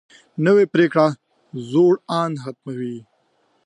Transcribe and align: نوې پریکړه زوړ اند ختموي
نوې 0.45 0.65
پریکړه 0.73 1.07
زوړ 1.69 1.93
اند 2.21 2.35
ختموي 2.43 2.97